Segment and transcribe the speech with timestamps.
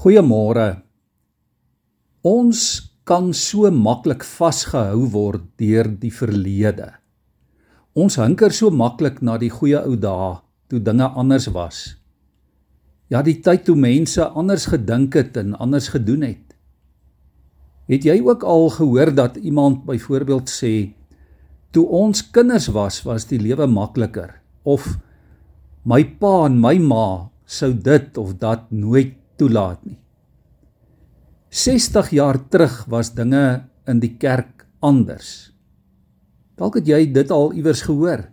[0.00, 0.80] Goeiemôre.
[2.24, 2.60] Ons
[3.04, 6.86] kan so maklik vasgehou word deur die verlede.
[7.92, 10.30] Ons hinker so maklik na die goeie ou dae
[10.72, 11.82] toe dinge anders was.
[13.12, 16.56] Ja, die tyd toe mense anders gedink het en anders gedoen het.
[17.92, 20.74] Het jy ook al gehoor dat iemand byvoorbeeld sê
[21.76, 24.94] toe ons kinders was, was die lewe makliker of
[25.84, 27.08] my pa en my ma
[27.44, 29.98] sou dit of dat nooit toelaat nie.
[31.50, 35.50] 60 jaar terug was dinge in die kerk anders.
[36.60, 38.28] Dalk het jy dit al iewers gehoor.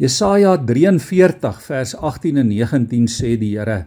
[0.00, 3.86] Jesaja 43 vers 18 en 19 sê die Here: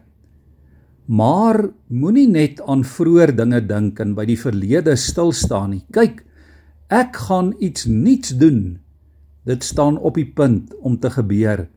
[1.06, 5.84] Maar moenie net aan vroeër dinge dink en by die verlede stil staan nie.
[5.94, 6.24] Kyk,
[6.90, 8.80] ek gaan iets nuuts doen.
[9.46, 11.68] Dit staan op die punt om te gebeur.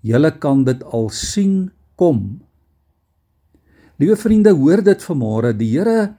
[0.00, 2.40] Julle kan dit al sien kom.
[3.96, 5.54] Liewe vriende, hoor dit vanmôre.
[5.56, 6.16] Die Here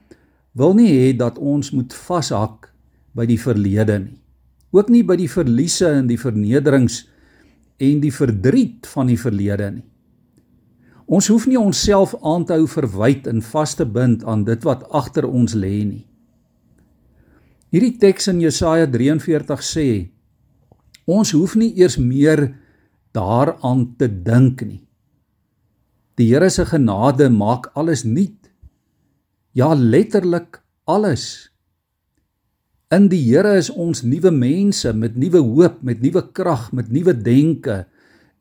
[0.58, 2.72] wil nie hê dat ons moet vashak
[3.14, 4.16] by die verlede nie.
[4.74, 7.04] Ook nie by die verliese en die vernederings
[7.78, 9.86] en die verdriet van die verlede nie.
[11.08, 14.82] Ons hoef nie onsself aan te hou verwyd en vas te bind aan dit wat
[14.92, 16.04] agter ons lê nie.
[17.72, 19.88] Hierdie teks in Jesaja 43 sê
[21.08, 22.50] ons hoef nie eers meer
[23.16, 24.82] daaraan te dink nie.
[26.18, 28.50] Die Here se genade maak alles nuut.
[29.54, 30.58] Ja, letterlik
[30.90, 31.46] alles.
[32.90, 37.14] In die Here is ons nuwe mense met nuwe hoop, met nuwe krag, met nuwe
[37.14, 37.84] denke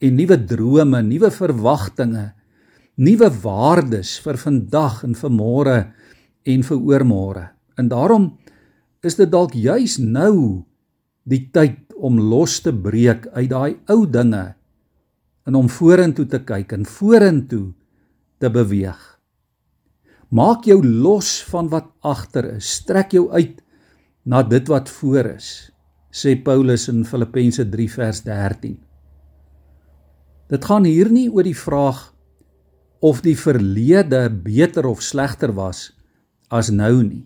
[0.02, 2.32] en nuwe drome, nuwe verwagtinge,
[2.98, 5.78] nuwe waardes vir vandag en vir môre
[6.50, 7.46] en vir oormôre.
[7.78, 8.32] En daarom
[9.06, 10.66] is dit dalk juis nou
[11.30, 14.57] die tyd om los te breek uit daai ou dinge
[15.48, 17.72] en om vorentoe te kyk en vorentoe
[18.44, 19.00] te beweeg.
[20.28, 22.68] Maak jou los van wat agter is.
[22.82, 23.62] Strek jou uit
[24.28, 25.72] na dit wat voor is,
[26.12, 28.76] sê Paulus in Filippense 3 vers 13.
[30.52, 32.10] Dit gaan hier nie oor die vraag
[33.00, 35.94] of die verlede beter of slegter was
[36.52, 37.24] as nou nie.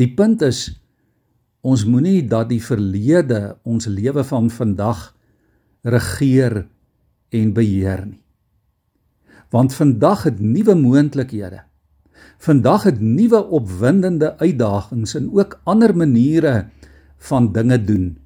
[0.00, 0.68] Die punt is
[1.60, 5.10] ons moenie dat die verlede ons lewe van vandag
[5.82, 6.66] regeer
[7.28, 8.22] en beheer nie.
[9.50, 11.62] Want vandag het nuwe moontlikhede.
[12.38, 16.68] Vandag het nuwe opwindende uitdagings en ook ander maniere
[17.18, 18.20] van dinge doen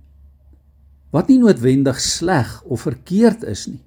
[1.15, 3.83] wat nie noodwendig sleg of verkeerd is nie.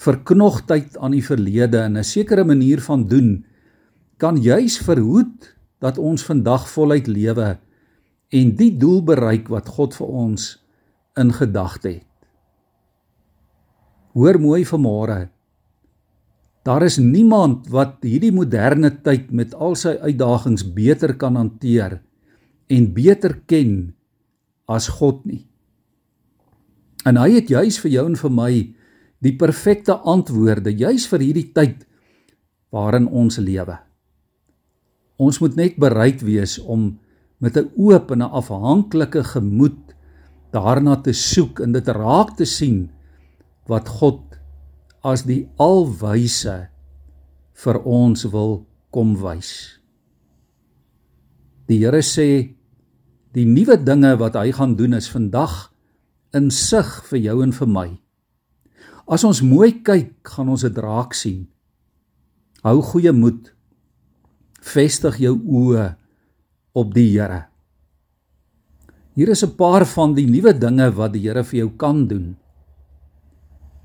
[0.00, 3.44] Verknogtheid aan die verlede en 'n sekere manier van doen
[4.16, 7.58] kan juis verhoed dat ons vandag voluit lewe
[8.28, 10.59] en die doel bereik wat God vir ons
[11.20, 12.06] in gedagte het.
[14.16, 15.28] Hoor mooi vanmôre.
[16.66, 22.00] Daar is niemand wat hierdie moderne tyd met al sy uitdagings beter kan hanteer
[22.70, 23.94] en beter ken
[24.70, 25.44] as God nie.
[27.08, 28.50] En hy het juis vir jou en vir my
[29.24, 31.86] die perfekte antwoorde juis vir hierdie tyd
[32.74, 33.78] waarin ons lewe.
[35.20, 36.98] Ons moet net bereid wees om
[37.40, 39.96] met 'n oop en 'n afhanklike gemoed
[40.54, 42.88] daarna te soek en dit raak te sien
[43.70, 44.22] wat God
[45.06, 46.56] as die alwyse
[47.64, 48.62] vir ons wil
[48.92, 49.80] kom wys.
[51.70, 52.56] Die Here sê
[53.36, 55.70] die nuwe dinge wat hy gaan doen is vandag
[56.34, 57.88] insig vir jou en vir my.
[59.10, 61.46] As ons mooi kyk, gaan ons dit raak sien.
[62.62, 63.50] Hou goeie moed.
[64.60, 65.86] Vestig jou oë
[66.78, 67.49] op die Here.
[69.18, 72.36] Hier is 'n paar van die nuwe dinge wat die Here vir jou kan doen.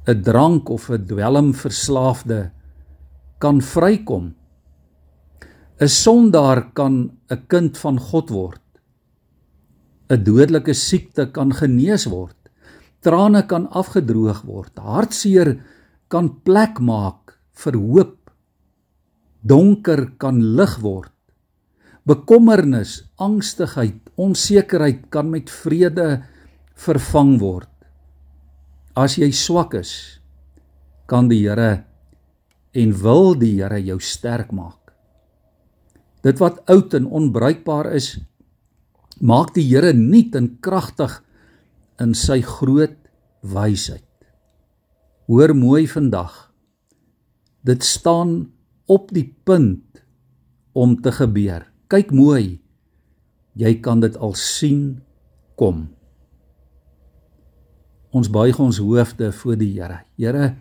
[0.07, 2.51] 'n drank of 'n dwelmverslaafde
[3.39, 4.35] kan vrykom.
[5.81, 8.61] 'n Sondaar kan 'n kind van God word.
[10.09, 12.37] 'n Dodelike siekte kan genees word.
[13.01, 14.77] Trane kan afgedroog word.
[14.77, 15.57] Hartseer
[16.07, 18.31] kan plek maak vir hoop.
[19.41, 21.14] Donker kan lig word.
[22.05, 26.21] Bekommernis, angstigheid, onsekerheid kan met vrede
[26.77, 27.71] vervang word.
[28.93, 30.21] As jy swak is,
[31.09, 31.81] kan die Here
[32.77, 34.93] en wil die Here jou sterk maak.
[36.21, 38.13] Dit wat oud en onbruikbaar is,
[39.17, 41.19] maak die Here nuut en kragtig
[41.97, 42.99] in sy groot
[43.41, 44.05] wysheid.
[45.25, 46.51] Hoor mooi vandag.
[47.65, 48.43] Dit staan
[48.85, 50.05] op die punt
[50.77, 51.65] om te gebeur.
[51.87, 52.59] Kyk mooi.
[53.55, 55.01] Jy kan dit al sien
[55.55, 55.87] kom.
[58.15, 60.01] Ons buig ons hoofde voor die Here.
[60.17, 60.55] Here,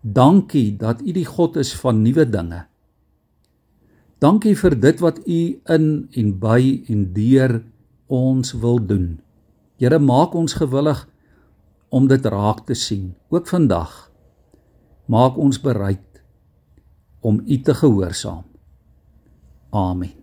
[0.00, 2.64] Dankie dat U die God is van nuwe dinge.
[4.22, 5.40] Dankie vir dit wat U
[5.74, 6.60] in en by
[6.90, 7.58] en deur
[8.06, 9.18] ons wil doen.
[9.78, 11.04] Here maak ons gewillig
[11.90, 14.10] om dit raak te sien, ook vandag.
[15.06, 16.22] Maak ons bereid
[17.20, 18.44] om U te gehoorsaam.
[19.70, 20.17] Amen.